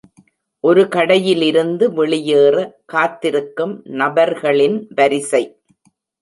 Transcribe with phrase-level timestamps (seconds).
[0.63, 2.55] ஒரு கடையிலிருந்து வெளியேற
[2.85, 5.43] காத்திருக்கும் நபர்களின் வரிசை.